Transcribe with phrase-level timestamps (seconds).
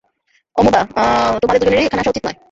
[0.55, 0.81] অমুধা,
[1.41, 2.37] তোমাদের দুজনেরই এখানে আসা উচিত নয়।